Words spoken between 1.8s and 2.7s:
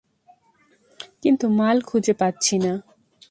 খুঁজে পাচ্ছি